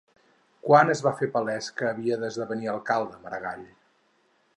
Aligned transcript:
Quan 0.67 0.93
es 0.93 1.03
va 1.07 1.11
fer 1.19 1.27
palès 1.35 1.67
que 1.81 1.87
havia 1.89 2.17
d'esdevenir 2.23 2.71
alcalde, 2.73 3.21
Maragall? 3.27 3.65